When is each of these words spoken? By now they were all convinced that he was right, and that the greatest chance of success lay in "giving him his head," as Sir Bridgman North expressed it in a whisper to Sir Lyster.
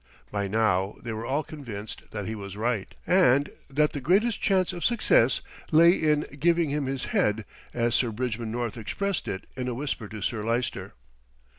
By 0.31 0.47
now 0.47 0.95
they 1.03 1.13
were 1.13 1.27
all 1.27 1.43
convinced 1.43 2.01
that 2.09 2.25
he 2.25 2.33
was 2.33 2.57
right, 2.57 2.95
and 3.05 3.47
that 3.69 3.93
the 3.93 4.01
greatest 4.01 4.41
chance 4.41 4.73
of 4.73 4.83
success 4.83 5.41
lay 5.69 5.91
in 5.93 6.25
"giving 6.39 6.71
him 6.71 6.87
his 6.87 7.03
head," 7.13 7.45
as 7.71 7.93
Sir 7.93 8.09
Bridgman 8.09 8.51
North 8.51 8.77
expressed 8.77 9.27
it 9.27 9.45
in 9.55 9.67
a 9.67 9.75
whisper 9.75 10.07
to 10.07 10.23
Sir 10.23 10.43
Lyster. 10.43 10.93